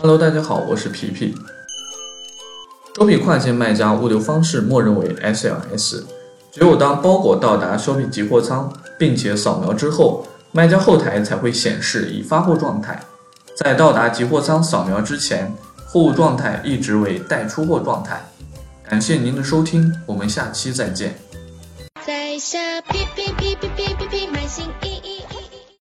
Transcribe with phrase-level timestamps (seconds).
[0.00, 1.34] Hello，大家好，我是皮皮。
[2.94, 6.04] Shopi 跨境卖家物流方式默认为 SLS，
[6.52, 13.02] 只有当包裹到达 Shopi 集货仓并且扫描之后，卖家后台才会显示已发货状态。
[13.56, 15.52] 在到达集货仓扫描之前，
[15.88, 18.24] 货物状态一直为待出货状态。
[18.88, 21.18] 感谢您的收听，我们下期再见。
[22.06, 24.25] 在下，哔哔哔哔哔哔哔。